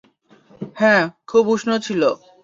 হ্যাঁ, 0.75 1.03
খুব 1.27 1.43
উষ্ণ 1.47 1.69
ছিল। 1.77 2.01